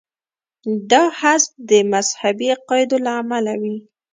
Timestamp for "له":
3.05-3.11